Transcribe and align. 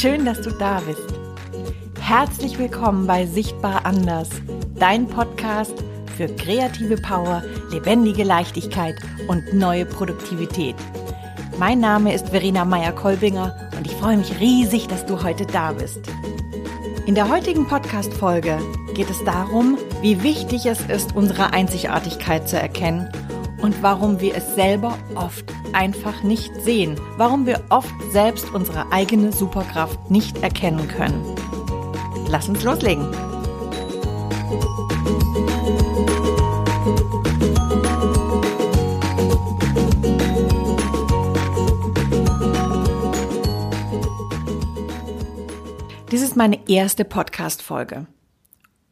Schön, 0.00 0.24
dass 0.24 0.40
du 0.42 0.52
da 0.52 0.80
bist. 0.86 1.12
Herzlich 1.98 2.56
willkommen 2.56 3.08
bei 3.08 3.26
Sichtbar 3.26 3.84
Anders, 3.84 4.28
dein 4.76 5.08
Podcast 5.08 5.74
für 6.16 6.28
kreative 6.28 6.94
Power, 6.98 7.42
lebendige 7.72 8.22
Leichtigkeit 8.22 8.94
und 9.26 9.52
neue 9.52 9.84
Produktivität. 9.84 10.76
Mein 11.58 11.80
Name 11.80 12.14
ist 12.14 12.28
Verena 12.28 12.64
Meyer-Kolbinger 12.64 13.70
und 13.76 13.88
ich 13.88 13.92
freue 13.94 14.18
mich 14.18 14.38
riesig, 14.38 14.86
dass 14.86 15.04
du 15.04 15.24
heute 15.24 15.46
da 15.46 15.72
bist. 15.72 16.02
In 17.06 17.16
der 17.16 17.28
heutigen 17.28 17.66
Podcast-Folge 17.66 18.56
geht 18.94 19.10
es 19.10 19.24
darum, 19.24 19.78
wie 20.00 20.22
wichtig 20.22 20.66
es 20.66 20.80
ist, 20.82 21.16
unsere 21.16 21.52
Einzigartigkeit 21.52 22.48
zu 22.48 22.56
erkennen 22.56 23.10
und 23.62 23.82
warum 23.82 24.20
wir 24.20 24.36
es 24.36 24.54
selber 24.54 24.96
oft 25.16 25.52
einfach 25.74 26.22
nicht 26.22 26.54
sehen, 26.62 27.00
warum 27.16 27.46
wir 27.46 27.62
oft 27.70 27.94
selbst 28.10 28.52
unsere 28.52 28.92
eigene 28.92 29.32
Superkraft 29.32 30.10
nicht 30.10 30.42
erkennen 30.42 30.88
können. 30.88 31.34
Lass 32.28 32.48
uns 32.48 32.62
loslegen. 32.62 33.06
Dies 46.10 46.22
ist 46.22 46.36
meine 46.36 46.68
erste 46.68 47.04
Podcast-Folge. 47.04 48.06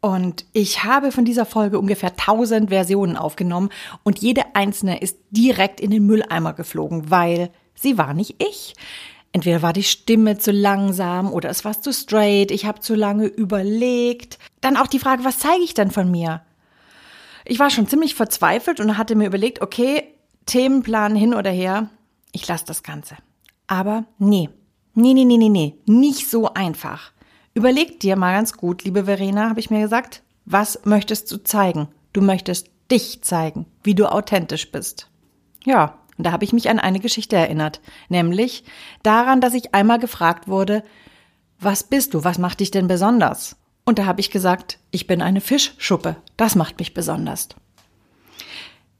Und 0.00 0.44
ich 0.52 0.84
habe 0.84 1.10
von 1.10 1.24
dieser 1.24 1.46
Folge 1.46 1.78
ungefähr 1.78 2.10
1000 2.10 2.70
Versionen 2.70 3.16
aufgenommen 3.16 3.70
und 4.04 4.18
jede 4.20 4.42
einzelne 4.54 5.00
ist 5.00 5.18
direkt 5.30 5.80
in 5.80 5.90
den 5.90 6.06
Mülleimer 6.06 6.52
geflogen, 6.52 7.10
weil 7.10 7.50
sie 7.74 7.98
war 7.98 8.14
nicht 8.14 8.42
ich. 8.42 8.74
Entweder 9.32 9.62
war 9.62 9.72
die 9.72 9.82
Stimme 9.82 10.38
zu 10.38 10.50
langsam 10.52 11.32
oder 11.32 11.50
es 11.50 11.64
war 11.64 11.80
zu 11.80 11.92
straight, 11.92 12.50
ich 12.50 12.66
habe 12.66 12.80
zu 12.80 12.94
lange 12.94 13.26
überlegt. 13.26 14.38
Dann 14.60 14.76
auch 14.76 14.86
die 14.86 14.98
Frage, 14.98 15.24
was 15.24 15.40
zeige 15.40 15.62
ich 15.62 15.74
denn 15.74 15.90
von 15.90 16.10
mir? 16.10 16.42
Ich 17.44 17.58
war 17.58 17.70
schon 17.70 17.86
ziemlich 17.86 18.14
verzweifelt 18.14 18.80
und 18.80 18.96
hatte 18.98 19.14
mir 19.14 19.26
überlegt, 19.26 19.60
okay, 19.60 20.04
Themenplan 20.46 21.14
hin 21.16 21.34
oder 21.34 21.50
her, 21.50 21.90
ich 22.32 22.46
lasse 22.48 22.64
das 22.66 22.82
Ganze. 22.82 23.16
Aber 23.66 24.04
nee, 24.18 24.48
nee, 24.94 25.14
nee, 25.14 25.24
nee, 25.24 25.36
nee, 25.36 25.48
nee, 25.48 25.74
nicht 25.86 26.30
so 26.30 26.54
einfach. 26.54 27.12
Überleg 27.56 28.00
dir 28.00 28.16
mal 28.16 28.34
ganz 28.34 28.52
gut, 28.52 28.84
liebe 28.84 29.06
Verena, 29.06 29.48
habe 29.48 29.60
ich 29.60 29.70
mir 29.70 29.80
gesagt, 29.80 30.22
was 30.44 30.84
möchtest 30.84 31.32
du 31.32 31.42
zeigen? 31.42 31.88
Du 32.12 32.20
möchtest 32.20 32.68
dich 32.90 33.22
zeigen, 33.22 33.64
wie 33.82 33.94
du 33.94 34.12
authentisch 34.12 34.70
bist. 34.70 35.08
Ja, 35.64 35.96
und 36.18 36.26
da 36.26 36.32
habe 36.32 36.44
ich 36.44 36.52
mich 36.52 36.68
an 36.68 36.78
eine 36.78 37.00
Geschichte 37.00 37.34
erinnert, 37.34 37.80
nämlich 38.10 38.64
daran, 39.02 39.40
dass 39.40 39.54
ich 39.54 39.74
einmal 39.74 39.98
gefragt 39.98 40.48
wurde, 40.48 40.84
was 41.58 41.82
bist 41.82 42.12
du, 42.12 42.24
was 42.24 42.36
macht 42.36 42.60
dich 42.60 42.72
denn 42.72 42.88
besonders? 42.88 43.56
Und 43.86 43.98
da 43.98 44.04
habe 44.04 44.20
ich 44.20 44.30
gesagt, 44.30 44.78
ich 44.90 45.06
bin 45.06 45.22
eine 45.22 45.40
Fischschuppe, 45.40 46.16
das 46.36 46.56
macht 46.56 46.78
mich 46.78 46.92
besonders. 46.92 47.48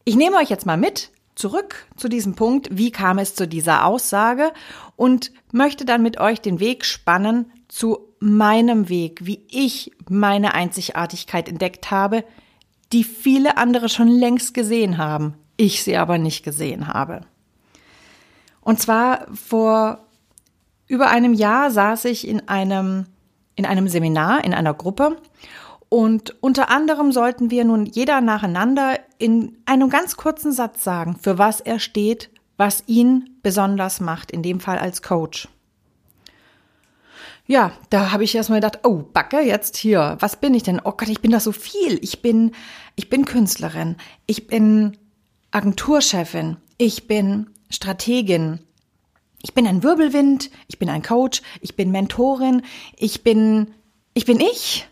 Ich 0.07 0.17
nehme 0.17 0.39
euch 0.39 0.49
jetzt 0.49 0.65
mal 0.65 0.79
mit 0.79 1.11
zurück 1.35 1.87
zu 1.99 2.09
diesem 2.09 2.37
Punkt, 2.37 2.69
wie 2.71 2.91
kam 2.91 3.19
es 3.19 3.35
zu 3.35 3.47
dieser 3.47 3.85
Aussage 3.85 4.51
und 4.97 5.31
möchte 5.53 5.85
dann 5.85 6.03
mit 6.03 6.19
euch 6.19 6.41
den 6.41 6.59
Weg 6.59 6.87
spannen 6.87 7.53
zu 7.69 8.06
meinem 8.19 8.89
Weg, 8.89 9.27
wie 9.27 9.43
ich 9.51 9.93
meine 10.09 10.55
Einzigartigkeit 10.55 11.49
entdeckt 11.49 11.91
habe, 11.91 12.25
die 12.93 13.05
viele 13.05 13.57
andere 13.57 13.89
schon 13.89 14.09
längst 14.09 14.55
gesehen 14.55 14.99
haben, 14.99 15.35
ich 15.57 15.83
sie 15.83 15.97
aber 15.97 16.19
nicht 16.19 16.45
gesehen 16.45 16.89
habe. 16.89 17.23
Und 18.61 18.81
zwar 18.81 19.27
vor 19.35 20.01
über 20.87 21.11
einem 21.11 21.35
Jahr 21.35 21.71
saß 21.71 22.05
ich 22.07 22.27
in 22.27 22.49
einem, 22.49 23.07
in 23.55 23.67
einem 23.67 23.89
Seminar, 23.89 24.45
in 24.45 24.55
einer 24.55 24.75
Gruppe 24.75 25.17
und 25.89 26.43
unter 26.43 26.71
anderem 26.71 27.13
sollten 27.13 27.51
wir 27.51 27.65
nun 27.65 27.87
jeder 27.87 28.21
nacheinander 28.21 28.99
in 29.19 29.57
einem 29.67 29.89
ganz 29.89 30.17
kurzen 30.17 30.53
Satz 30.53 30.83
sagen, 30.83 31.17
für 31.21 31.39
was 31.39 31.61
er 31.61 31.79
steht, 31.79 32.31
was 32.57 32.85
ihn 32.87 33.39
besonders 33.43 34.01
macht, 34.01 34.31
in 34.31 34.43
dem 34.43 34.61
Fall 34.61 34.79
als 34.79 35.03
Coach. 35.03 35.49
Ja, 37.49 37.73
da 37.91 38.11
habe 38.11 38.25
ich 38.25 38.35
erstmal 38.35 38.61
gedacht, 38.61 38.81
oh, 38.85 39.05
Backe, 39.13 39.41
jetzt 39.41 39.77
hier, 39.77 40.17
was 40.19 40.37
bin 40.37 40.53
ich 40.55 40.65
denn? 40.65 40.81
Oh 40.83 40.93
Gott, 40.93 41.09
ich 41.09 41.21
bin 41.21 41.31
doch 41.31 41.41
so 41.41 41.53
viel. 41.53 41.99
Ich 42.03 42.21
bin, 42.21 42.53
ich 42.97 43.09
bin 43.09 43.25
Künstlerin, 43.25 43.97
ich 44.27 44.49
bin 44.49 44.97
Agenturchefin, 45.53 46.57
ich 46.77 47.07
bin 47.07 47.51
Strategin, 47.71 48.59
ich 49.43 49.55
bin 49.55 49.67
ein 49.67 49.85
Wirbelwind, 49.85 50.51
ich 50.67 50.81
bin 50.81 50.91
ein 50.91 51.03
Coach, 51.03 51.41
ich 51.61 51.77
bin 51.77 51.93
Mentorin, 51.93 52.63
ich 52.97 53.23
bin, 53.23 53.75
ich 54.13 54.25
bin 54.25 54.41
ich, 54.41 54.89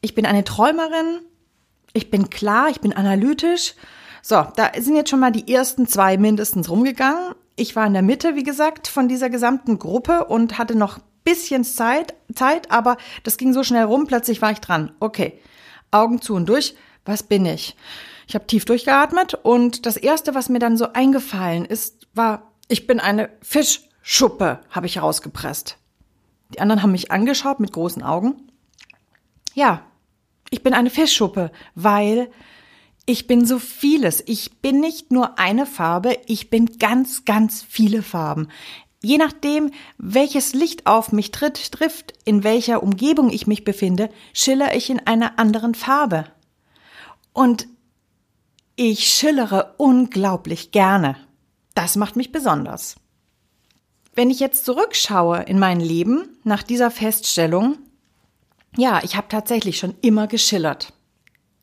ich 0.00 0.16
bin 0.16 0.26
eine 0.26 0.42
Träumerin, 0.42 1.20
ich 1.92 2.10
bin 2.10 2.28
klar, 2.28 2.70
ich 2.70 2.80
bin 2.80 2.92
analytisch. 2.92 3.74
So, 4.20 4.44
da 4.56 4.72
sind 4.78 4.96
jetzt 4.96 5.10
schon 5.10 5.20
mal 5.20 5.30
die 5.30 5.52
ersten 5.52 5.86
zwei 5.86 6.16
mindestens 6.16 6.68
rumgegangen. 6.68 7.34
Ich 7.54 7.76
war 7.76 7.86
in 7.86 7.92
der 7.92 8.02
Mitte, 8.02 8.34
wie 8.34 8.42
gesagt, 8.42 8.88
von 8.88 9.08
dieser 9.08 9.30
gesamten 9.30 9.78
Gruppe 9.78 10.24
und 10.24 10.58
hatte 10.58 10.76
noch 10.76 10.98
bisschen 11.24 11.64
Zeit, 11.64 12.14
Zeit, 12.34 12.70
aber 12.70 12.96
das 13.22 13.36
ging 13.36 13.52
so 13.52 13.62
schnell 13.62 13.84
rum, 13.84 14.06
plötzlich 14.06 14.42
war 14.42 14.52
ich 14.52 14.60
dran. 14.60 14.92
Okay, 15.00 15.40
Augen 15.90 16.20
zu 16.20 16.34
und 16.34 16.48
durch. 16.48 16.74
Was 17.04 17.22
bin 17.22 17.46
ich? 17.46 17.74
Ich 18.26 18.34
habe 18.34 18.46
tief 18.46 18.66
durchgeatmet 18.66 19.34
und 19.34 19.86
das 19.86 19.96
erste, 19.96 20.34
was 20.34 20.50
mir 20.50 20.58
dann 20.58 20.76
so 20.76 20.92
eingefallen 20.92 21.64
ist, 21.64 22.06
war, 22.14 22.52
ich 22.68 22.86
bin 22.86 23.00
eine 23.00 23.30
Fischschuppe, 23.40 24.60
habe 24.70 24.86
ich 24.86 25.00
rausgepresst. 25.00 25.78
Die 26.54 26.60
anderen 26.60 26.82
haben 26.82 26.92
mich 26.92 27.10
angeschaut 27.10 27.60
mit 27.60 27.72
großen 27.72 28.02
Augen. 28.02 28.50
Ja, 29.54 29.82
ich 30.50 30.62
bin 30.62 30.74
eine 30.74 30.90
Fischschuppe, 30.90 31.50
weil 31.74 32.30
ich 33.06 33.26
bin 33.26 33.46
so 33.46 33.58
vieles. 33.58 34.22
Ich 34.26 34.60
bin 34.60 34.80
nicht 34.80 35.10
nur 35.10 35.38
eine 35.38 35.64
Farbe, 35.64 36.18
ich 36.26 36.50
bin 36.50 36.78
ganz, 36.78 37.24
ganz 37.24 37.62
viele 37.62 38.02
Farben. 38.02 38.48
Je 39.00 39.16
nachdem, 39.16 39.70
welches 39.96 40.54
Licht 40.54 40.86
auf 40.86 41.12
mich 41.12 41.30
tritt, 41.30 41.72
trifft, 41.72 42.14
in 42.24 42.42
welcher 42.42 42.82
Umgebung 42.82 43.30
ich 43.30 43.46
mich 43.46 43.64
befinde, 43.64 44.10
schiller 44.32 44.74
ich 44.74 44.90
in 44.90 45.06
einer 45.06 45.38
anderen 45.38 45.74
Farbe. 45.74 46.24
Und 47.32 47.68
ich 48.74 49.06
schillere 49.08 49.74
unglaublich 49.76 50.72
gerne. 50.72 51.16
Das 51.74 51.96
macht 51.96 52.16
mich 52.16 52.32
besonders. 52.32 52.96
Wenn 54.14 54.30
ich 54.30 54.40
jetzt 54.40 54.64
zurückschaue 54.64 55.42
in 55.42 55.60
mein 55.60 55.78
Leben 55.78 56.36
nach 56.42 56.64
dieser 56.64 56.90
Feststellung, 56.90 57.78
ja, 58.76 59.00
ich 59.04 59.16
habe 59.16 59.28
tatsächlich 59.28 59.78
schon 59.78 59.94
immer 60.00 60.26
geschillert. 60.26 60.92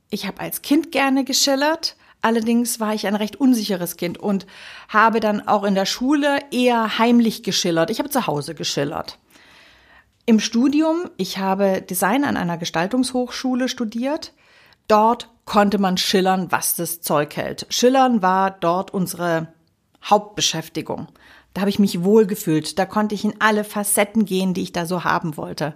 Ich 0.09 0.25
habe 0.25 0.39
als 0.39 0.61
Kind 0.61 0.93
gerne 0.93 1.25
geschillert, 1.25 1.97
Allerdings 2.25 2.79
war 2.79 2.91
ich 2.95 3.05
ein 3.05 3.13
recht 3.13 3.35
unsicheres 3.35 3.97
Kind 3.97 4.17
und 4.17 4.47
habe 4.89 5.19
dann 5.19 5.47
auch 5.47 5.63
in 5.63 5.75
der 5.75 5.85
Schule 5.85 6.39
eher 6.49 6.97
heimlich 6.97 7.43
geschillert. 7.43 7.91
Ich 7.91 7.99
habe 7.99 8.09
zu 8.09 8.25
Hause 8.25 8.55
geschillert. 8.55 9.19
Im 10.25 10.39
Studium, 10.39 11.11
ich 11.17 11.37
habe 11.37 11.83
Design 11.83 12.23
an 12.23 12.35
einer 12.35 12.57
Gestaltungshochschule 12.57 13.69
studiert. 13.69 14.33
Dort 14.87 15.29
konnte 15.45 15.77
man 15.77 15.97
schillern, 15.97 16.51
was 16.51 16.73
das 16.73 16.99
Zeug 17.01 17.37
hält. 17.37 17.67
Schillern 17.69 18.23
war 18.23 18.49
dort 18.49 18.91
unsere 18.91 19.49
Hauptbeschäftigung. 20.03 21.09
Da 21.53 21.61
habe 21.61 21.69
ich 21.69 21.77
mich 21.77 22.03
wohlgefühlt. 22.03 22.79
Da 22.79 22.87
konnte 22.87 23.13
ich 23.13 23.23
in 23.23 23.35
alle 23.37 23.63
Facetten 23.63 24.25
gehen, 24.25 24.55
die 24.55 24.63
ich 24.63 24.71
da 24.71 24.87
so 24.87 25.03
haben 25.03 25.37
wollte. 25.37 25.75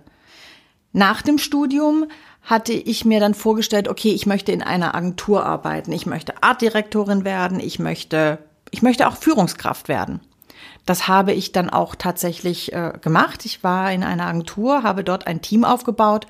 Nach 0.92 1.22
dem 1.22 1.38
Studium 1.38 2.06
hatte 2.42 2.74
ich 2.74 3.06
mir 3.06 3.20
dann 3.20 3.34
vorgestellt, 3.34 3.88
okay, 3.88 4.12
ich 4.12 4.26
möchte 4.26 4.52
in 4.52 4.64
einer 4.64 4.96
Agentur 4.96 5.46
arbeiten, 5.46 5.92
ich 5.92 6.06
möchte 6.06 6.42
Artdirektorin 6.42 7.24
werden, 7.24 7.60
ich 7.60 7.80
möchte, 7.80 8.40
ich 8.72 8.82
möchte 8.82 9.08
auch 9.08 9.18
Führungskraft 9.18 9.88
werden. 9.88 10.22
Das 10.86 11.08
habe 11.08 11.34
ich 11.34 11.52
dann 11.52 11.70
auch 11.70 11.94
tatsächlich 11.96 12.74
äh, 12.74 12.94
gemacht. 13.02 13.46
Ich 13.46 13.64
war 13.64 13.92
in 13.92 14.04
einer 14.04 14.26
Agentur, 14.26 14.82
habe 14.82 15.04
dort 15.04 15.28
ein 15.28 15.42
Team 15.42 15.64
aufgebaut 15.64 16.26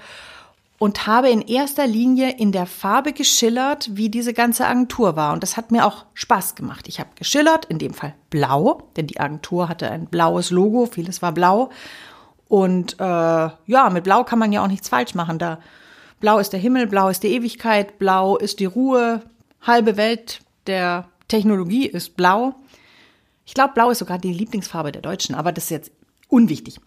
und 0.79 1.07
habe 1.07 1.29
in 1.29 1.41
erster 1.41 1.88
Linie 1.88 2.31
in 2.38 2.51
der 2.51 2.65
Farbe 2.65 3.13
geschillert, 3.13 3.89
wie 3.94 4.09
diese 4.09 4.33
ganze 4.33 4.65
Agentur 4.65 5.15
war. 5.15 5.33
Und 5.33 5.44
das 5.44 5.57
hat 5.57 5.71
mir 5.71 5.85
auch 5.85 6.06
Spaß 6.13 6.56
gemacht. 6.56 6.88
Ich 6.88 7.00
habe 7.00 7.09
geschillert, 7.15 7.65
in 7.65 7.79
dem 7.79 7.94
Fall 7.94 8.15
blau, 8.29 8.83
denn 8.95 9.07
die 9.07 9.19
Agentur 9.19 9.69
hatte 9.69 9.91
ein 9.91 10.07
blaues 10.07 10.51
Logo, 10.51 10.85
vieles 10.85 11.21
war 11.21 11.33
blau. 11.33 11.69
Und 12.49 12.99
äh, 12.99 13.03
ja, 13.03 13.89
mit 13.91 14.03
Blau 14.03 14.25
kann 14.25 14.39
man 14.39 14.51
ja 14.51 14.61
auch 14.63 14.67
nichts 14.67 14.89
falsch 14.89 15.15
machen. 15.15 15.39
Da 15.39 15.59
Blau 16.19 16.39
ist 16.39 16.51
der 16.51 16.59
Himmel, 16.59 16.87
blau 16.87 17.07
ist 17.07 17.23
die 17.23 17.33
Ewigkeit, 17.33 17.97
blau 17.97 18.35
ist 18.35 18.59
die 18.59 18.65
Ruhe, 18.65 19.21
halbe 19.61 19.95
Welt 19.95 20.41
der 20.67 21.07
Technologie 21.29 21.87
ist 21.87 22.17
blau. 22.17 22.55
Ich 23.45 23.53
glaube, 23.53 23.73
blau 23.73 23.89
ist 23.89 23.99
sogar 23.99 24.17
die 24.17 24.33
Lieblingsfarbe 24.33 24.91
der 24.91 25.01
Deutschen, 25.01 25.33
aber 25.33 25.51
das 25.51 25.65
ist 25.65 25.69
jetzt 25.69 25.91
unwichtig. 26.27 26.79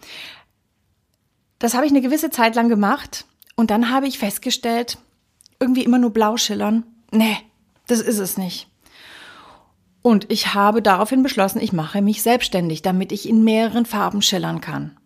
Das 1.59 1.75
habe 1.75 1.87
ich 1.87 1.93
eine 1.93 2.03
gewisse 2.03 2.31
Zeit 2.31 2.55
lang 2.57 2.69
gemacht 2.69 3.25
und 3.57 3.71
dann 3.71 3.91
habe 3.91 4.07
ich 4.07 4.19
festgestellt, 4.19 4.99
irgendwie 5.61 5.85
immer 5.85 5.99
nur 5.99 6.11
blau 6.11 6.37
schillern. 6.37 6.85
Nee, 7.11 7.39
das 7.87 8.01
ist 8.01 8.19
es 8.19 8.37
nicht. 8.37 8.69
Und 10.03 10.31
ich 10.31 10.55
habe 10.55 10.83
daraufhin 10.83 11.23
beschlossen, 11.23 11.61
ich 11.61 11.73
mache 11.73 12.03
mich 12.03 12.23
selbstständig, 12.23 12.83
damit 12.83 13.13
ich 13.13 13.29
in 13.29 13.45
mehreren 13.45 13.87
Farben 13.87 14.21
schillern 14.21 14.61
kann. 14.61 14.99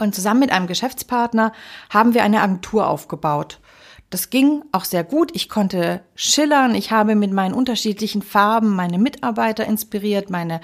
Und 0.00 0.14
zusammen 0.14 0.40
mit 0.40 0.50
einem 0.50 0.66
Geschäftspartner 0.66 1.52
haben 1.90 2.14
wir 2.14 2.22
eine 2.22 2.40
Agentur 2.40 2.88
aufgebaut. 2.88 3.60
Das 4.08 4.30
ging 4.30 4.64
auch 4.72 4.84
sehr 4.84 5.04
gut. 5.04 5.30
Ich 5.34 5.48
konnte 5.50 6.00
schillern. 6.14 6.74
Ich 6.74 6.90
habe 6.90 7.14
mit 7.14 7.32
meinen 7.32 7.54
unterschiedlichen 7.54 8.22
Farben 8.22 8.74
meine 8.74 8.98
Mitarbeiter 8.98 9.66
inspiriert. 9.66 10.30
Meine, 10.30 10.62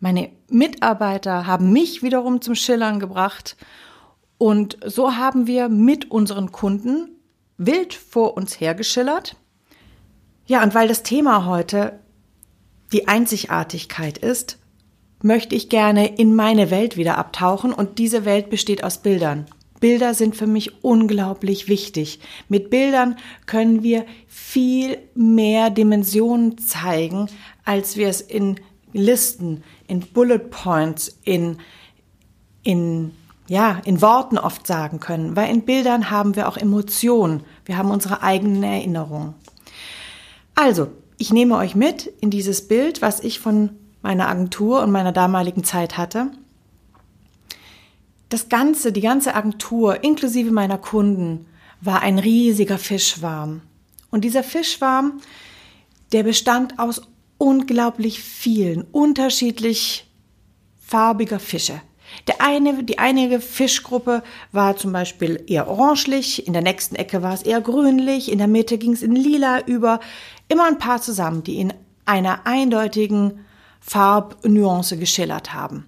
meine 0.00 0.30
Mitarbeiter 0.50 1.46
haben 1.46 1.72
mich 1.72 2.02
wiederum 2.02 2.40
zum 2.42 2.56
Schillern 2.56 2.98
gebracht. 2.98 3.56
Und 4.36 4.78
so 4.84 5.14
haben 5.16 5.46
wir 5.46 5.68
mit 5.68 6.10
unseren 6.10 6.50
Kunden 6.50 7.08
wild 7.58 7.94
vor 7.94 8.36
uns 8.36 8.60
hergeschillert. 8.60 9.36
Ja, 10.46 10.62
und 10.64 10.74
weil 10.74 10.88
das 10.88 11.04
Thema 11.04 11.46
heute 11.46 12.00
die 12.92 13.06
Einzigartigkeit 13.06 14.18
ist, 14.18 14.58
möchte 15.22 15.54
ich 15.54 15.68
gerne 15.68 16.06
in 16.16 16.34
meine 16.34 16.70
Welt 16.70 16.96
wieder 16.96 17.18
abtauchen 17.18 17.72
und 17.72 17.98
diese 17.98 18.24
Welt 18.24 18.50
besteht 18.50 18.84
aus 18.84 18.98
Bildern. 18.98 19.46
Bilder 19.80 20.14
sind 20.14 20.36
für 20.36 20.46
mich 20.46 20.82
unglaublich 20.84 21.68
wichtig. 21.68 22.20
Mit 22.48 22.70
Bildern 22.70 23.16
können 23.46 23.82
wir 23.82 24.06
viel 24.26 24.98
mehr 25.14 25.70
Dimensionen 25.70 26.58
zeigen, 26.58 27.28
als 27.64 27.96
wir 27.96 28.08
es 28.08 28.20
in 28.20 28.56
Listen, 28.92 29.62
in 29.88 30.00
Bullet 30.00 30.38
Points, 30.38 31.18
in, 31.24 31.58
in, 32.62 33.12
ja, 33.48 33.80
in 33.84 34.00
Worten 34.00 34.38
oft 34.38 34.66
sagen 34.66 35.00
können. 35.00 35.36
Weil 35.36 35.52
in 35.52 35.62
Bildern 35.62 36.10
haben 36.10 36.36
wir 36.36 36.48
auch 36.48 36.56
Emotionen. 36.56 37.42
Wir 37.66 37.76
haben 37.76 37.90
unsere 37.90 38.22
eigenen 38.22 38.62
Erinnerungen. 38.62 39.34
Also, 40.54 40.88
ich 41.18 41.32
nehme 41.32 41.56
euch 41.56 41.74
mit 41.74 42.06
in 42.20 42.30
dieses 42.30 42.66
Bild, 42.66 43.02
was 43.02 43.20
ich 43.20 43.40
von 43.40 43.70
meiner 44.06 44.28
Agentur 44.28 44.84
und 44.84 44.92
meiner 44.92 45.10
damaligen 45.10 45.64
Zeit 45.64 45.98
hatte. 45.98 46.30
Das 48.28 48.48
Ganze, 48.48 48.92
die 48.92 49.00
ganze 49.00 49.34
Agentur, 49.34 50.04
inklusive 50.04 50.52
meiner 50.52 50.78
Kunden, 50.78 51.46
war 51.80 52.02
ein 52.02 52.20
riesiger 52.20 52.78
Fischwarm. 52.78 53.62
Und 54.12 54.22
dieser 54.22 54.44
Fischwarm, 54.44 55.20
der 56.12 56.22
bestand 56.22 56.78
aus 56.78 57.02
unglaublich 57.38 58.20
vielen, 58.22 58.82
unterschiedlich 58.92 60.08
farbiger 60.78 61.40
Fische. 61.40 61.80
Der 62.28 62.40
eine, 62.40 62.84
die 62.84 63.00
einige 63.00 63.40
Fischgruppe 63.40 64.22
war 64.52 64.76
zum 64.76 64.92
Beispiel 64.92 65.42
eher 65.48 65.66
orangelich, 65.66 66.46
in 66.46 66.52
der 66.52 66.62
nächsten 66.62 66.94
Ecke 66.94 67.22
war 67.22 67.34
es 67.34 67.42
eher 67.42 67.60
grünlich, 67.60 68.30
in 68.30 68.38
der 68.38 68.46
Mitte 68.46 68.78
ging 68.78 68.92
es 68.92 69.02
in 69.02 69.16
lila 69.16 69.66
über. 69.66 69.98
Immer 70.46 70.66
ein 70.68 70.78
paar 70.78 71.02
zusammen, 71.02 71.42
die 71.42 71.58
in 71.58 71.74
einer 72.04 72.46
eindeutigen 72.46 73.40
Farbnuance 73.86 74.96
geschillert 74.96 75.54
haben. 75.54 75.86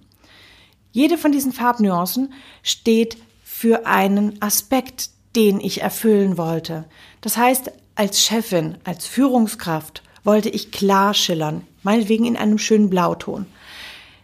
Jede 0.91 1.17
von 1.17 1.31
diesen 1.31 1.51
Farbnuancen 1.51 2.33
steht 2.63 3.17
für 3.43 3.85
einen 3.85 4.41
Aspekt, 4.41 5.09
den 5.35 5.59
ich 5.59 5.81
erfüllen 5.81 6.37
wollte. 6.37 6.85
Das 7.21 7.37
heißt, 7.37 7.71
als 7.95 8.23
Chefin, 8.23 8.77
als 8.85 9.05
Führungskraft 9.05 10.01
wollte 10.23 10.49
ich 10.49 10.71
klar 10.71 11.13
schillern, 11.13 11.67
meinetwegen 11.83 12.25
in 12.25 12.37
einem 12.37 12.57
schönen 12.57 12.89
Blauton. 12.89 13.45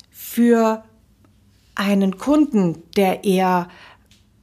Für 0.10 0.84
einen 1.76 2.18
Kunden, 2.18 2.82
der 2.96 3.26
eher, 3.26 3.68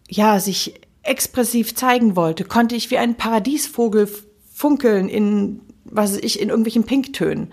ja, 0.09 0.39
sich 0.39 0.81
expressiv 1.03 1.75
zeigen 1.75 2.15
wollte, 2.15 2.45
konnte 2.45 2.77
ich 2.77 2.91
wie 2.91 2.99
ein 2.99 3.17
Paradiesvogel 3.17 4.09
funkeln 4.53 5.09
in, 5.09 5.61
was 5.85 6.13
weiß 6.13 6.21
ich, 6.23 6.41
in 6.41 6.51
irgendwelchen 6.51 6.85
Pinktönen. 6.85 7.53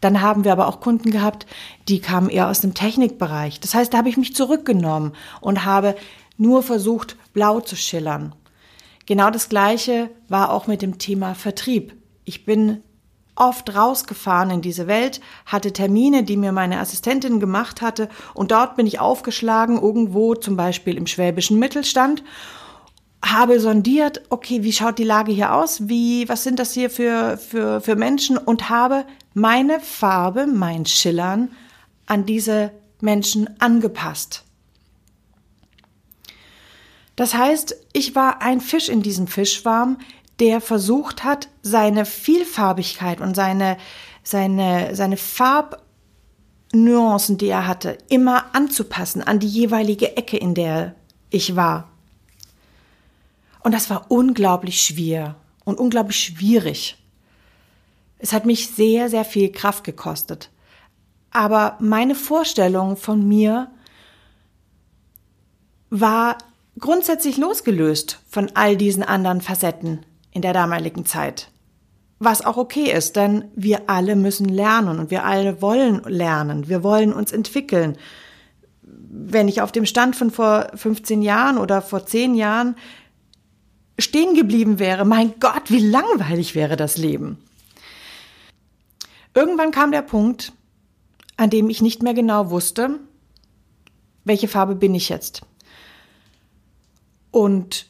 Dann 0.00 0.20
haben 0.20 0.44
wir 0.44 0.52
aber 0.52 0.68
auch 0.68 0.80
Kunden 0.80 1.10
gehabt, 1.10 1.46
die 1.88 2.00
kamen 2.00 2.30
eher 2.30 2.48
aus 2.48 2.60
dem 2.60 2.74
Technikbereich. 2.74 3.60
Das 3.60 3.74
heißt, 3.74 3.92
da 3.92 3.98
habe 3.98 4.08
ich 4.08 4.16
mich 4.16 4.34
zurückgenommen 4.34 5.12
und 5.40 5.64
habe 5.64 5.94
nur 6.36 6.62
versucht, 6.62 7.16
blau 7.32 7.60
zu 7.60 7.76
schillern. 7.76 8.34
Genau 9.06 9.30
das 9.30 9.48
Gleiche 9.48 10.10
war 10.28 10.52
auch 10.52 10.66
mit 10.66 10.82
dem 10.82 10.98
Thema 10.98 11.34
Vertrieb. 11.34 11.94
Ich 12.24 12.44
bin 12.44 12.82
oft 13.34 13.74
rausgefahren 13.74 14.50
in 14.50 14.60
diese 14.60 14.86
Welt, 14.86 15.20
hatte 15.46 15.72
Termine, 15.72 16.22
die 16.22 16.36
mir 16.36 16.52
meine 16.52 16.78
Assistentin 16.78 17.40
gemacht 17.40 17.80
hatte, 17.82 18.08
und 18.34 18.50
dort 18.50 18.76
bin 18.76 18.86
ich 18.86 19.00
aufgeschlagen, 19.00 19.80
irgendwo 19.80 20.34
zum 20.34 20.56
Beispiel 20.56 20.96
im 20.96 21.06
schwäbischen 21.06 21.58
Mittelstand 21.58 22.22
habe 23.24 23.60
sondiert, 23.60 24.22
okay, 24.30 24.62
wie 24.62 24.72
schaut 24.72 24.98
die 24.98 25.04
Lage 25.04 25.32
hier 25.32 25.54
aus? 25.54 25.88
Wie, 25.88 26.28
was 26.28 26.42
sind 26.42 26.58
das 26.58 26.72
hier 26.72 26.90
für, 26.90 27.36
für, 27.36 27.80
für 27.80 27.96
Menschen? 27.96 28.38
Und 28.38 28.70
habe 28.70 29.04
meine 29.34 29.80
Farbe, 29.80 30.46
mein 30.46 30.86
Schillern 30.86 31.50
an 32.06 32.26
diese 32.26 32.72
Menschen 33.00 33.60
angepasst. 33.60 34.44
Das 37.16 37.34
heißt, 37.34 37.76
ich 37.92 38.14
war 38.14 38.42
ein 38.42 38.60
Fisch 38.60 38.88
in 38.88 39.02
diesem 39.02 39.26
Fischwarm, 39.26 39.98
der 40.40 40.60
versucht 40.62 41.22
hat, 41.22 41.48
seine 41.60 42.06
Vielfarbigkeit 42.06 43.20
und 43.20 43.36
seine, 43.36 43.76
seine, 44.22 44.96
seine 44.96 45.18
Farbnuancen, 45.18 47.36
die 47.36 47.48
er 47.48 47.66
hatte, 47.66 47.98
immer 48.08 48.46
anzupassen 48.54 49.22
an 49.22 49.38
die 49.38 49.48
jeweilige 49.48 50.16
Ecke, 50.16 50.38
in 50.38 50.54
der 50.54 50.94
ich 51.28 51.56
war. 51.56 51.90
Und 53.62 53.72
das 53.72 53.90
war 53.90 54.10
unglaublich 54.10 54.82
schwer 54.82 55.36
und 55.64 55.78
unglaublich 55.78 56.18
schwierig. 56.18 56.96
Es 58.18 58.32
hat 58.32 58.46
mich 58.46 58.68
sehr, 58.68 59.08
sehr 59.08 59.24
viel 59.24 59.50
Kraft 59.50 59.84
gekostet. 59.84 60.50
Aber 61.30 61.76
meine 61.80 62.14
Vorstellung 62.14 62.96
von 62.96 63.26
mir 63.26 63.70
war 65.90 66.38
grundsätzlich 66.78 67.36
losgelöst 67.36 68.20
von 68.28 68.50
all 68.54 68.76
diesen 68.76 69.02
anderen 69.02 69.40
Facetten 69.40 70.04
in 70.32 70.42
der 70.42 70.52
damaligen 70.52 71.06
Zeit. 71.06 71.50
Was 72.18 72.44
auch 72.44 72.56
okay 72.56 72.92
ist, 72.92 73.16
denn 73.16 73.46
wir 73.54 73.88
alle 73.88 74.14
müssen 74.14 74.46
lernen 74.46 74.98
und 74.98 75.10
wir 75.10 75.24
alle 75.24 75.62
wollen 75.62 76.02
lernen. 76.04 76.68
Wir 76.68 76.82
wollen 76.82 77.12
uns 77.12 77.32
entwickeln. 77.32 77.96
Wenn 78.82 79.48
ich 79.48 79.62
auf 79.62 79.72
dem 79.72 79.86
Stand 79.86 80.16
von 80.16 80.30
vor 80.30 80.70
15 80.74 81.22
Jahren 81.22 81.56
oder 81.56 81.80
vor 81.80 82.04
10 82.04 82.34
Jahren 82.34 82.76
stehen 84.00 84.34
geblieben 84.34 84.78
wäre, 84.78 85.04
mein 85.04 85.34
Gott, 85.40 85.70
wie 85.70 85.78
langweilig 85.78 86.54
wäre 86.54 86.76
das 86.76 86.96
Leben. 86.96 87.38
Irgendwann 89.34 89.70
kam 89.70 89.92
der 89.92 90.02
Punkt, 90.02 90.52
an 91.36 91.50
dem 91.50 91.70
ich 91.70 91.82
nicht 91.82 92.02
mehr 92.02 92.14
genau 92.14 92.50
wusste, 92.50 92.98
welche 94.24 94.48
Farbe 94.48 94.74
bin 94.74 94.94
ich 94.94 95.08
jetzt. 95.08 95.42
Und 97.30 97.86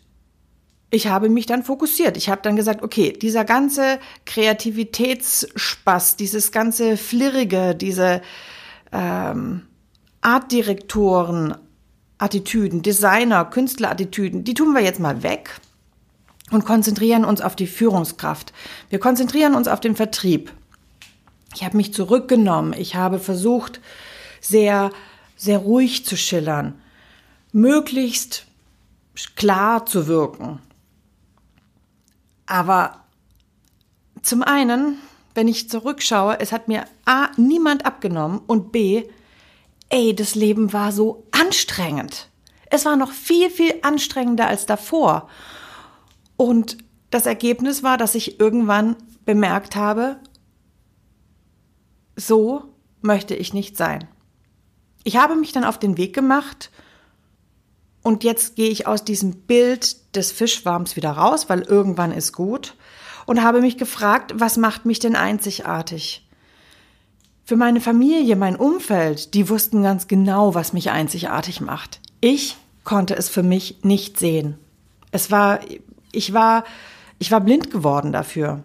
ich 0.91 1.07
habe 1.07 1.29
mich 1.29 1.47
dann 1.47 1.63
fokussiert. 1.63 2.17
Ich 2.17 2.29
habe 2.29 2.43
dann 2.43 2.57
gesagt, 2.57 2.83
okay, 2.83 3.13
dieser 3.13 3.45
ganze 3.45 3.99
Kreativitätsspaß, 4.27 6.17
dieses 6.17 6.53
ganze 6.53 6.97
Flirrige, 6.97 7.75
diese 7.75 8.23
ähm, 8.93 9.63
Artdirektoren, 10.21 11.55
Attitüden, 12.19 12.83
Designer, 12.83 13.45
Künstlerattitüden, 13.47 14.45
die 14.45 14.55
tun 14.55 14.75
wir 14.75 14.83
jetzt 14.83 15.01
mal 15.01 15.23
weg 15.23 15.61
und 16.51 16.65
konzentrieren 16.65 17.25
uns 17.25 17.41
auf 17.41 17.57
die 17.57 17.67
Führungskraft. 17.67 18.53
Wir 18.89 18.99
konzentrieren 18.99 19.55
uns 19.55 19.69
auf 19.69 19.81
den 19.81 19.97
Vertrieb. 19.97 20.53
Ich 21.55 21.65
habe 21.65 21.77
mich 21.77 21.93
zurückgenommen. 21.93 22.73
Ich 22.73 22.95
habe 22.95 23.19
versucht, 23.19 23.81
sehr, 24.41 24.91
sehr 25.37 25.59
ruhig 25.59 26.05
zu 26.07 26.17
schillern, 26.17 26.81
möglichst 27.53 28.47
klar 29.37 29.87
zu 29.87 30.07
wirken. 30.07 30.61
Aber 32.47 33.01
zum 34.23 34.43
einen, 34.43 34.99
wenn 35.35 35.49
ich 35.49 35.71
zurückschaue, 35.71 36.41
es 36.41 36.53
hat 36.53 36.69
mir 36.69 36.85
A, 37.05 37.29
niemand 37.37 37.87
abgenommen 37.87 38.41
und 38.47 38.73
B, 38.73 39.05
ey, 39.89 40.15
das 40.15 40.35
Leben 40.35 40.73
war 40.73 40.93
so 40.93 41.27
anstrengend. 41.33 42.29
Es 42.67 42.85
war 42.85 42.97
noch 42.97 43.13
viel, 43.13 43.51
viel 43.51 43.75
anstrengender 43.83 44.47
als 44.47 44.67
davor. 44.67 45.29
Und 46.41 46.79
das 47.11 47.27
Ergebnis 47.27 47.83
war, 47.83 47.99
dass 47.99 48.15
ich 48.15 48.41
irgendwann 48.41 48.97
bemerkt 49.27 49.77
habe, 49.77 50.17
so 52.17 52.63
möchte 53.03 53.35
ich 53.35 53.53
nicht 53.53 53.77
sein. 53.77 54.09
Ich 55.05 55.19
habe 55.19 55.37
mich 55.37 55.53
dann 55.53 55.65
auf 55.65 55.79
den 55.79 55.99
Weg 55.99 56.15
gemacht 56.15 56.71
und 58.01 58.25
jetzt 58.25 58.57
gehe 58.57 58.71
ich 58.71 58.87
aus 58.87 59.05
diesem 59.05 59.43
Bild 59.43 60.17
des 60.17 60.33
Fischwarms 60.33 60.97
wieder 60.97 61.11
raus, 61.11 61.51
weil 61.51 61.61
irgendwann 61.61 62.11
ist 62.11 62.33
gut 62.33 62.75
und 63.27 63.43
habe 63.43 63.61
mich 63.61 63.77
gefragt, 63.77 64.33
was 64.35 64.57
macht 64.57 64.87
mich 64.87 64.99
denn 64.99 65.17
einzigartig? 65.17 66.27
Für 67.45 67.57
meine 67.57 67.83
Familie, 67.83 68.37
mein 68.37 68.57
Umfeld, 68.57 69.35
die 69.35 69.51
wussten 69.51 69.83
ganz 69.83 70.09
genau, 70.09 70.55
was 70.55 70.73
mich 70.73 70.91
einzigartig 70.91 71.61
macht. 71.61 72.01
Ich 72.23 72.57
konnte 72.85 73.15
es 73.15 73.29
für 73.29 73.43
mich 73.43 73.81
nicht 73.83 74.19
sehen. 74.19 74.57
Es 75.13 75.31
war 75.31 75.61
ich 76.13 76.33
war, 76.33 76.65
ich 77.19 77.31
war 77.31 77.41
blind 77.41 77.71
geworden 77.71 78.13
dafür. 78.13 78.63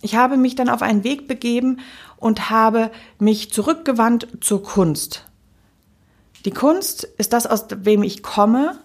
Ich 0.00 0.16
habe 0.16 0.36
mich 0.36 0.54
dann 0.54 0.68
auf 0.68 0.82
einen 0.82 1.04
Weg 1.04 1.28
begeben 1.28 1.78
und 2.16 2.50
habe 2.50 2.90
mich 3.18 3.52
zurückgewandt 3.52 4.28
zur 4.40 4.62
Kunst. 4.62 5.26
Die 6.44 6.50
Kunst 6.50 7.04
ist 7.04 7.32
das, 7.32 7.46
aus 7.46 7.66
wem 7.70 8.02
ich 8.02 8.22
komme 8.22 8.78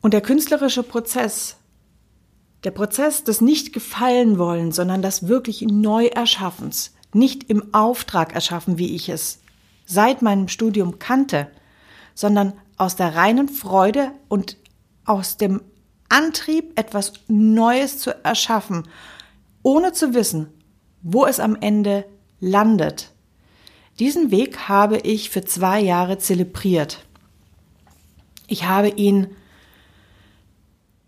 und 0.00 0.14
der 0.14 0.20
künstlerische 0.20 0.84
Prozess, 0.84 1.56
der 2.62 2.70
Prozess 2.70 3.24
des 3.24 3.40
nicht 3.40 3.72
gefallen 3.72 4.38
wollen, 4.38 4.70
sondern 4.70 5.02
des 5.02 5.26
wirklich 5.26 5.62
Neuerschaffens, 5.62 6.94
nicht 7.12 7.50
im 7.50 7.74
Auftrag 7.74 8.34
erschaffen, 8.34 8.78
wie 8.78 8.94
ich 8.94 9.08
es 9.08 9.40
seit 9.84 10.22
meinem 10.22 10.48
Studium 10.48 10.98
kannte, 10.98 11.48
sondern 12.14 12.52
aus 12.76 12.94
der 12.94 13.16
reinen 13.16 13.48
Freude 13.48 14.12
und 14.28 14.56
aus 15.04 15.36
dem 15.38 15.62
Antrieb, 16.08 16.78
etwas 16.78 17.12
Neues 17.28 17.98
zu 17.98 18.12
erschaffen, 18.24 18.88
ohne 19.62 19.92
zu 19.92 20.14
wissen, 20.14 20.48
wo 21.02 21.26
es 21.26 21.40
am 21.40 21.56
Ende 21.56 22.04
landet. 22.40 23.12
Diesen 23.98 24.30
Weg 24.30 24.68
habe 24.68 24.98
ich 24.98 25.30
für 25.30 25.44
zwei 25.44 25.80
Jahre 25.80 26.18
zelebriert. 26.18 27.04
Ich 28.46 28.64
habe 28.64 28.88
ihn 28.88 29.28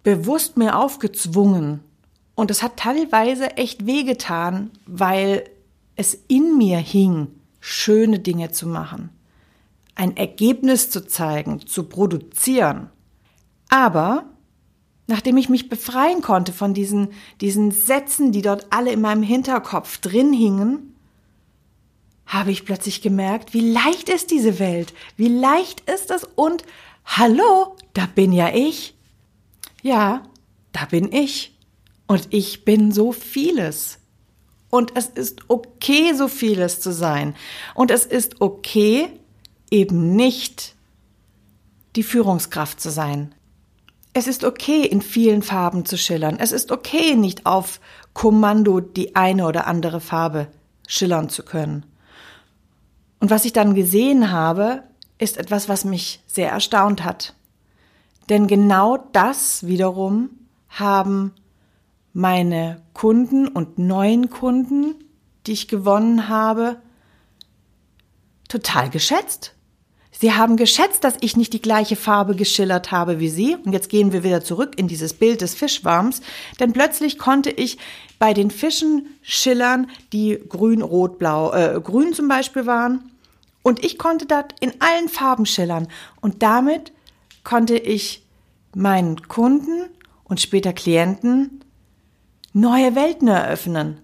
bewusst 0.02 0.56
mir 0.56 0.76
aufgezwungen 0.76 1.80
und 2.34 2.50
es 2.50 2.62
hat 2.62 2.76
teilweise 2.76 3.56
echt 3.56 3.86
wehgetan, 3.86 4.70
weil 4.86 5.44
es 5.96 6.18
in 6.28 6.56
mir 6.56 6.78
hing, 6.78 7.28
schöne 7.60 8.18
Dinge 8.18 8.50
zu 8.50 8.66
machen, 8.66 9.10
ein 9.94 10.16
Ergebnis 10.16 10.90
zu 10.90 11.06
zeigen, 11.06 11.66
zu 11.66 11.84
produzieren. 11.84 12.90
Aber 13.68 14.24
nachdem 15.10 15.36
ich 15.36 15.48
mich 15.48 15.68
befreien 15.68 16.22
konnte 16.22 16.52
von 16.52 16.72
diesen, 16.72 17.08
diesen 17.40 17.72
Sätzen, 17.72 18.32
die 18.32 18.42
dort 18.42 18.68
alle 18.70 18.92
in 18.92 19.00
meinem 19.00 19.22
Hinterkopf 19.22 19.98
drin 19.98 20.32
hingen, 20.32 20.94
habe 22.26 22.52
ich 22.52 22.64
plötzlich 22.64 23.02
gemerkt, 23.02 23.52
wie 23.52 23.72
leicht 23.72 24.08
ist 24.08 24.30
diese 24.30 24.58
Welt, 24.60 24.94
wie 25.16 25.28
leicht 25.28 25.80
ist 25.90 26.10
es 26.12 26.24
und 26.36 26.62
hallo, 27.04 27.76
da 27.92 28.06
bin 28.06 28.32
ja 28.32 28.54
ich. 28.54 28.94
Ja, 29.82 30.22
da 30.72 30.84
bin 30.84 31.12
ich. 31.12 31.58
Und 32.06 32.28
ich 32.30 32.64
bin 32.64 32.92
so 32.92 33.12
vieles. 33.12 33.98
Und 34.70 34.96
es 34.96 35.06
ist 35.06 35.40
okay, 35.48 36.12
so 36.14 36.28
vieles 36.28 36.80
zu 36.80 36.92
sein. 36.92 37.34
Und 37.74 37.90
es 37.90 38.06
ist 38.06 38.40
okay, 38.40 39.08
eben 39.70 40.14
nicht 40.14 40.76
die 41.96 42.04
Führungskraft 42.04 42.80
zu 42.80 42.90
sein. 42.90 43.34
Es 44.12 44.26
ist 44.26 44.44
okay, 44.44 44.84
in 44.84 45.02
vielen 45.02 45.42
Farben 45.42 45.84
zu 45.84 45.96
schillern. 45.96 46.38
Es 46.38 46.52
ist 46.52 46.72
okay, 46.72 47.14
nicht 47.14 47.46
auf 47.46 47.80
Kommando 48.12 48.80
die 48.80 49.14
eine 49.14 49.46
oder 49.46 49.66
andere 49.66 50.00
Farbe 50.00 50.48
schillern 50.88 51.28
zu 51.28 51.44
können. 51.44 51.86
Und 53.20 53.30
was 53.30 53.44
ich 53.44 53.52
dann 53.52 53.74
gesehen 53.74 54.32
habe, 54.32 54.82
ist 55.18 55.36
etwas, 55.36 55.68
was 55.68 55.84
mich 55.84 56.22
sehr 56.26 56.50
erstaunt 56.50 57.04
hat. 57.04 57.34
Denn 58.28 58.46
genau 58.46 58.96
das 59.12 59.66
wiederum 59.66 60.30
haben 60.68 61.32
meine 62.12 62.80
Kunden 62.94 63.46
und 63.46 63.78
neuen 63.78 64.30
Kunden, 64.30 64.94
die 65.46 65.52
ich 65.52 65.68
gewonnen 65.68 66.28
habe, 66.28 66.76
total 68.48 68.90
geschätzt. 68.90 69.54
Sie 70.20 70.34
haben 70.34 70.58
geschätzt, 70.58 71.02
dass 71.02 71.14
ich 71.22 71.38
nicht 71.38 71.54
die 71.54 71.62
gleiche 71.62 71.96
Farbe 71.96 72.36
geschillert 72.36 72.92
habe 72.92 73.20
wie 73.20 73.30
Sie. 73.30 73.56
Und 73.56 73.72
jetzt 73.72 73.88
gehen 73.88 74.12
wir 74.12 74.22
wieder 74.22 74.44
zurück 74.44 74.74
in 74.76 74.86
dieses 74.86 75.14
Bild 75.14 75.40
des 75.40 75.54
Fischwarms. 75.54 76.20
Denn 76.60 76.74
plötzlich 76.74 77.16
konnte 77.16 77.48
ich 77.48 77.78
bei 78.18 78.34
den 78.34 78.50
Fischen 78.50 79.06
schillern, 79.22 79.90
die 80.12 80.38
grün, 80.46 80.82
rot, 80.82 81.18
blau, 81.18 81.54
äh, 81.54 81.80
grün 81.82 82.12
zum 82.12 82.28
Beispiel 82.28 82.66
waren. 82.66 83.10
Und 83.62 83.82
ich 83.82 83.96
konnte 83.96 84.26
dort 84.26 84.54
in 84.60 84.74
allen 84.80 85.08
Farben 85.08 85.46
schillern. 85.46 85.88
Und 86.20 86.42
damit 86.42 86.92
konnte 87.42 87.78
ich 87.78 88.22
meinen 88.74 89.26
Kunden 89.26 89.88
und 90.24 90.38
später 90.38 90.74
Klienten 90.74 91.64
neue 92.52 92.94
Welten 92.94 93.28
eröffnen. 93.28 94.02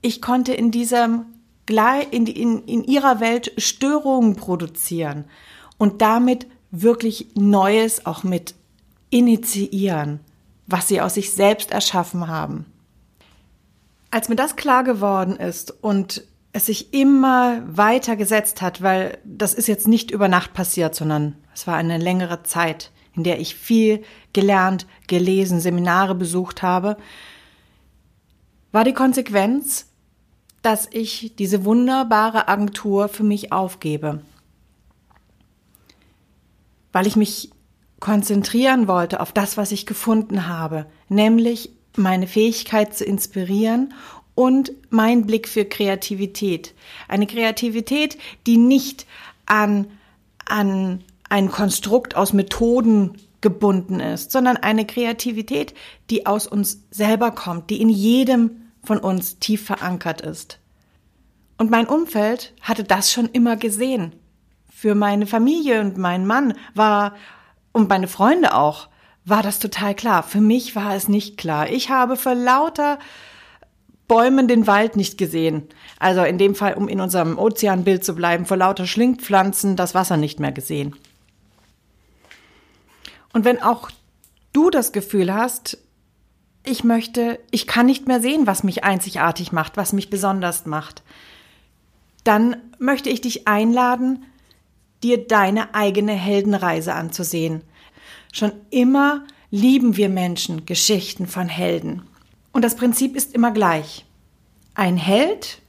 Ich 0.00 0.22
konnte 0.22 0.54
in 0.54 0.70
diesem 0.70 1.26
in, 1.68 2.28
in, 2.28 2.62
in 2.66 2.84
ihrer 2.84 3.18
Welt 3.18 3.50
Störungen 3.58 4.36
produzieren 4.36 5.24
und 5.78 6.02
damit 6.02 6.46
wirklich 6.70 7.28
Neues 7.34 8.06
auch 8.06 8.22
mit 8.22 8.54
initiieren, 9.10 10.20
was 10.66 10.88
sie 10.88 11.00
aus 11.00 11.14
sich 11.14 11.32
selbst 11.32 11.70
erschaffen 11.70 12.28
haben. 12.28 12.66
Als 14.10 14.28
mir 14.28 14.36
das 14.36 14.56
klar 14.56 14.84
geworden 14.84 15.36
ist 15.36 15.70
und 15.82 16.24
es 16.52 16.66
sich 16.66 16.94
immer 16.94 17.62
weiter 17.66 18.16
gesetzt 18.16 18.62
hat, 18.62 18.82
weil 18.82 19.18
das 19.24 19.52
ist 19.52 19.68
jetzt 19.68 19.88
nicht 19.88 20.10
über 20.10 20.28
Nacht 20.28 20.54
passiert, 20.54 20.94
sondern 20.94 21.36
es 21.54 21.66
war 21.66 21.76
eine 21.76 21.98
längere 21.98 22.42
Zeit, 22.42 22.92
in 23.14 23.24
der 23.24 23.40
ich 23.40 23.54
viel 23.54 24.02
gelernt, 24.32 24.86
gelesen, 25.06 25.60
Seminare 25.60 26.14
besucht 26.14 26.62
habe, 26.62 26.96
war 28.72 28.84
die 28.84 28.94
Konsequenz, 28.94 29.86
dass 30.62 30.88
ich 30.90 31.34
diese 31.36 31.64
wunderbare 31.64 32.48
Agentur 32.48 33.08
für 33.08 33.22
mich 33.22 33.52
aufgebe 33.52 34.22
weil 36.96 37.06
ich 37.06 37.16
mich 37.16 37.50
konzentrieren 38.00 38.88
wollte 38.88 39.20
auf 39.20 39.30
das, 39.30 39.58
was 39.58 39.70
ich 39.70 39.84
gefunden 39.84 40.48
habe, 40.48 40.86
nämlich 41.10 41.68
meine 41.94 42.26
Fähigkeit 42.26 42.96
zu 42.96 43.04
inspirieren 43.04 43.92
und 44.34 44.72
mein 44.88 45.26
Blick 45.26 45.46
für 45.46 45.66
Kreativität. 45.66 46.72
Eine 47.06 47.26
Kreativität, 47.26 48.16
die 48.46 48.56
nicht 48.56 49.06
an, 49.44 49.88
an 50.46 51.04
ein 51.28 51.50
Konstrukt 51.50 52.16
aus 52.16 52.32
Methoden 52.32 53.18
gebunden 53.42 54.00
ist, 54.00 54.32
sondern 54.32 54.56
eine 54.56 54.86
Kreativität, 54.86 55.74
die 56.08 56.24
aus 56.24 56.46
uns 56.46 56.80
selber 56.90 57.30
kommt, 57.30 57.68
die 57.68 57.82
in 57.82 57.90
jedem 57.90 58.72
von 58.82 59.00
uns 59.00 59.38
tief 59.38 59.66
verankert 59.66 60.22
ist. 60.22 60.60
Und 61.58 61.70
mein 61.70 61.88
Umfeld 61.88 62.54
hatte 62.62 62.84
das 62.84 63.12
schon 63.12 63.26
immer 63.26 63.56
gesehen 63.56 64.14
für 64.76 64.94
meine 64.94 65.26
Familie 65.26 65.80
und 65.80 65.96
meinen 65.96 66.26
Mann 66.26 66.52
war 66.74 67.16
und 67.72 67.88
meine 67.88 68.08
Freunde 68.08 68.54
auch, 68.54 68.88
war 69.24 69.42
das 69.42 69.58
total 69.58 69.94
klar. 69.94 70.22
Für 70.22 70.42
mich 70.42 70.76
war 70.76 70.94
es 70.94 71.08
nicht 71.08 71.38
klar. 71.38 71.70
Ich 71.70 71.88
habe 71.88 72.16
vor 72.16 72.34
lauter 72.34 72.98
Bäumen 74.06 74.48
den 74.48 74.66
Wald 74.66 74.94
nicht 74.96 75.16
gesehen. 75.16 75.66
Also 75.98 76.24
in 76.24 76.36
dem 76.36 76.54
Fall, 76.54 76.74
um 76.74 76.88
in 76.88 77.00
unserem 77.00 77.38
Ozeanbild 77.38 78.04
zu 78.04 78.14
bleiben, 78.14 78.44
vor 78.44 78.58
lauter 78.58 78.86
Schlingpflanzen 78.86 79.76
das 79.76 79.94
Wasser 79.94 80.18
nicht 80.18 80.40
mehr 80.40 80.52
gesehen. 80.52 80.94
Und 83.32 83.46
wenn 83.46 83.62
auch 83.62 83.90
du 84.52 84.68
das 84.68 84.92
Gefühl 84.92 85.32
hast, 85.32 85.78
ich 86.64 86.84
möchte, 86.84 87.40
ich 87.50 87.66
kann 87.66 87.86
nicht 87.86 88.06
mehr 88.06 88.20
sehen, 88.20 88.46
was 88.46 88.62
mich 88.62 88.84
einzigartig 88.84 89.52
macht, 89.52 89.78
was 89.78 89.94
mich 89.94 90.10
besonders 90.10 90.66
macht, 90.66 91.02
dann 92.24 92.58
möchte 92.78 93.08
ich 93.08 93.22
dich 93.22 93.48
einladen, 93.48 94.26
dir 95.02 95.26
deine 95.26 95.74
eigene 95.74 96.12
Heldenreise 96.12 96.94
anzusehen. 96.94 97.62
Schon 98.32 98.52
immer 98.70 99.24
lieben 99.50 99.96
wir 99.96 100.08
Menschen 100.08 100.66
Geschichten 100.66 101.26
von 101.26 101.48
Helden. 101.48 102.02
Und 102.52 102.62
das 102.62 102.76
Prinzip 102.76 103.16
ist 103.16 103.34
immer 103.34 103.50
gleich. 103.50 104.04
Ein 104.74 104.96
Held 104.96 105.60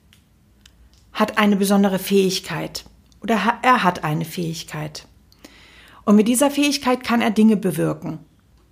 hat 1.14 1.38
eine 1.38 1.56
besondere 1.56 2.00
Fähigkeit 2.00 2.86
oder 3.22 3.60
er 3.62 3.84
hat 3.84 4.04
eine 4.04 4.26
Fähigkeit. 4.26 5.08
Und 6.06 6.16
mit 6.16 6.28
dieser 6.28 6.52
Fähigkeit 6.52 7.04
kann 7.04 7.22
er 7.22 7.32
Dinge 7.32 7.58
bewirken. 7.58 8.20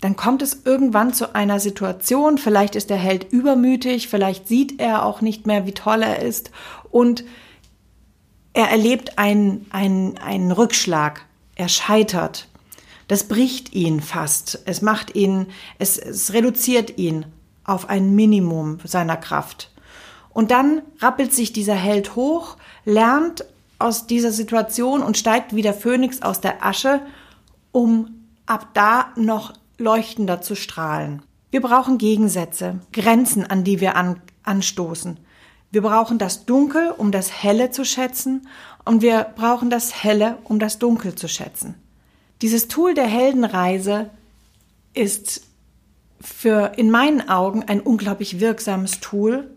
Dann 0.01 0.15
kommt 0.15 0.41
es 0.41 0.61
irgendwann 0.65 1.13
zu 1.13 1.33
einer 1.35 1.59
Situation, 1.59 2.37
vielleicht 2.37 2.75
ist 2.75 2.89
der 2.89 2.97
Held 2.97 3.31
übermütig, 3.31 4.07
vielleicht 4.07 4.47
sieht 4.47 4.79
er 4.79 5.05
auch 5.05 5.21
nicht 5.21 5.47
mehr, 5.47 5.65
wie 5.65 5.71
toll 5.71 6.03
er 6.03 6.21
ist 6.21 6.51
und 6.91 7.23
er 8.55 8.69
erlebt 8.69 9.19
einen, 9.19 9.65
einen, 9.69 10.17
einen 10.17 10.51
Rückschlag. 10.51 11.25
Er 11.55 11.67
scheitert. 11.67 12.47
Das 13.09 13.25
bricht 13.25 13.73
ihn 13.73 13.99
fast. 13.99 14.61
Es 14.65 14.81
macht 14.81 15.13
ihn, 15.13 15.47
es, 15.77 15.97
es 15.97 16.31
reduziert 16.31 16.97
ihn 16.97 17.25
auf 17.65 17.89
ein 17.89 18.15
Minimum 18.15 18.79
seiner 18.85 19.17
Kraft. 19.17 19.71
Und 20.29 20.51
dann 20.51 20.81
rappelt 20.99 21.33
sich 21.33 21.51
dieser 21.51 21.75
Held 21.75 22.15
hoch, 22.15 22.55
lernt 22.85 23.43
aus 23.77 24.07
dieser 24.07 24.31
Situation 24.31 25.03
und 25.03 25.17
steigt 25.17 25.53
wie 25.53 25.61
der 25.61 25.73
Phönix 25.73 26.21
aus 26.21 26.39
der 26.39 26.65
Asche, 26.65 27.01
um 27.73 28.25
ab 28.45 28.69
da 28.73 29.11
noch 29.17 29.51
leuchtender 29.77 30.41
zu 30.41 30.55
strahlen. 30.55 31.23
Wir 31.51 31.61
brauchen 31.61 31.97
Gegensätze, 31.97 32.79
Grenzen, 32.93 33.45
an 33.45 33.65
die 33.65 33.81
wir 33.81 33.97
an, 33.97 34.21
anstoßen. 34.43 35.19
Wir 35.75 35.81
brauchen 35.81 36.17
das 36.17 36.45
Dunkel, 36.45 36.93
um 36.97 37.11
das 37.11 37.43
Helle 37.43 37.69
zu 37.69 37.83
schätzen, 37.83 38.47
und 38.85 39.01
wir 39.01 39.25
brauchen 39.35 39.69
das 39.69 40.05
Helle, 40.05 40.37
um 40.45 40.57
das 40.57 40.79
Dunkel 40.79 41.15
zu 41.15 41.27
schätzen. 41.27 41.75
Dieses 42.41 42.69
Tool 42.69 42.93
der 42.93 43.07
Heldenreise 43.07 44.09
ist 44.93 45.41
für 46.21 46.71
in 46.77 46.89
meinen 46.89 47.27
Augen 47.27 47.63
ein 47.63 47.81
unglaublich 47.81 48.39
wirksames 48.39 49.01
Tool, 49.01 49.51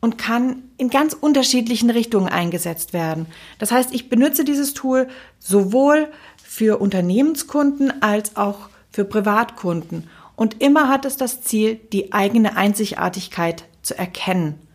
und 0.00 0.16
kann 0.16 0.62
in 0.76 0.90
ganz 0.90 1.12
unterschiedlichen 1.12 1.90
Richtungen 1.90 2.28
eingesetzt 2.28 2.92
werden. 2.92 3.26
Das 3.58 3.72
heißt, 3.72 3.92
ich 3.92 4.08
benutze 4.08 4.44
dieses 4.44 4.74
Tool 4.74 5.08
sowohl 5.40 6.06
für 6.40 6.80
Unternehmenskunden 6.80 8.00
als 8.00 8.36
auch 8.36 8.68
für 8.92 9.04
Privatkunden. 9.04 10.08
Und 10.36 10.62
immer 10.62 10.88
hat 10.88 11.04
es 11.04 11.16
das 11.16 11.42
Ziel, 11.42 11.80
die 11.92 12.12
eigene 12.12 12.56
Einzigartigkeit 12.56 13.64
zu 13.82 13.98
erkennen 13.98 14.67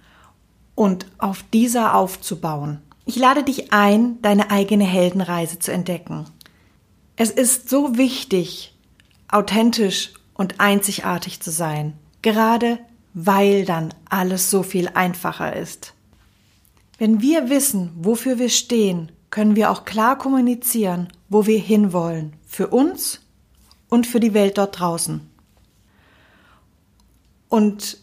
und 0.75 1.05
auf 1.17 1.43
dieser 1.53 1.95
aufzubauen. 1.95 2.81
Ich 3.05 3.17
lade 3.17 3.43
dich 3.43 3.73
ein, 3.73 4.21
deine 4.21 4.49
eigene 4.49 4.85
Heldenreise 4.85 5.59
zu 5.59 5.71
entdecken. 5.71 6.25
Es 7.15 7.29
ist 7.29 7.69
so 7.69 7.97
wichtig, 7.97 8.73
authentisch 9.27 10.13
und 10.33 10.59
einzigartig 10.59 11.41
zu 11.41 11.51
sein, 11.51 11.93
gerade 12.21 12.79
weil 13.13 13.65
dann 13.65 13.93
alles 14.09 14.49
so 14.49 14.63
viel 14.63 14.89
einfacher 14.93 15.55
ist. 15.55 15.93
Wenn 16.97 17.21
wir 17.21 17.49
wissen, 17.49 17.91
wofür 17.95 18.39
wir 18.39 18.49
stehen, 18.49 19.11
können 19.29 19.55
wir 19.55 19.71
auch 19.71 19.85
klar 19.85 20.17
kommunizieren, 20.17 21.09
wo 21.29 21.45
wir 21.45 21.59
hinwollen, 21.59 22.35
für 22.45 22.67
uns 22.67 23.21
und 23.89 24.07
für 24.07 24.19
die 24.19 24.33
Welt 24.33 24.57
dort 24.57 24.79
draußen. 24.79 25.29
Und 27.49 27.97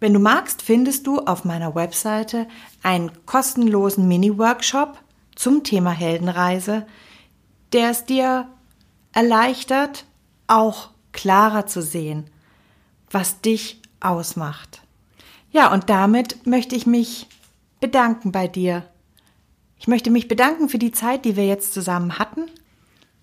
wenn 0.00 0.12
du 0.12 0.20
magst, 0.20 0.62
findest 0.62 1.06
du 1.06 1.18
auf 1.20 1.44
meiner 1.44 1.74
Webseite 1.74 2.46
einen 2.82 3.10
kostenlosen 3.26 4.06
Mini-Workshop 4.06 4.98
zum 5.34 5.64
Thema 5.64 5.90
Heldenreise, 5.90 6.86
der 7.72 7.90
es 7.90 8.04
dir 8.04 8.48
erleichtert, 9.12 10.04
auch 10.46 10.90
klarer 11.12 11.66
zu 11.66 11.82
sehen, 11.82 12.30
was 13.10 13.40
dich 13.40 13.82
ausmacht. 14.00 14.82
Ja, 15.50 15.72
und 15.72 15.90
damit 15.90 16.46
möchte 16.46 16.76
ich 16.76 16.86
mich 16.86 17.26
bedanken 17.80 18.32
bei 18.32 18.48
dir. 18.48 18.84
Ich 19.78 19.88
möchte 19.88 20.10
mich 20.10 20.28
bedanken 20.28 20.68
für 20.68 20.78
die 20.78 20.92
Zeit, 20.92 21.24
die 21.24 21.36
wir 21.36 21.46
jetzt 21.46 21.72
zusammen 21.72 22.18
hatten 22.18 22.42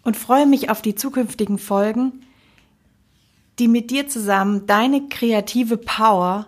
und 0.04 0.18
freue 0.18 0.46
mich 0.46 0.70
auf 0.70 0.82
die 0.82 0.96
zukünftigen 0.96 1.58
Folgen, 1.58 2.26
die 3.60 3.68
mit 3.68 3.92
dir 3.92 4.08
zusammen 4.08 4.66
deine 4.66 5.08
kreative 5.08 5.78
Power, 5.78 6.48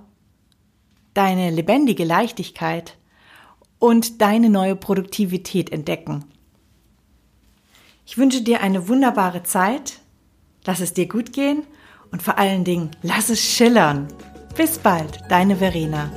deine 1.18 1.50
lebendige 1.50 2.04
Leichtigkeit 2.04 2.96
und 3.80 4.22
deine 4.22 4.50
neue 4.50 4.76
Produktivität 4.76 5.72
entdecken. 5.72 6.26
Ich 8.06 8.18
wünsche 8.18 8.42
dir 8.42 8.62
eine 8.62 8.88
wunderbare 8.88 9.44
Zeit, 9.44 10.00
lass 10.66 10.80
es 10.80 10.94
dir 10.94 11.08
gut 11.08 11.34
gehen 11.34 11.64
und 12.12 12.22
vor 12.22 12.38
allen 12.38 12.64
Dingen 12.64 12.92
lass 13.02 13.30
es 13.30 13.42
schillern. 13.42 14.08
Bis 14.56 14.78
bald, 14.78 15.20
deine 15.30 15.58
Verena. 15.58 16.10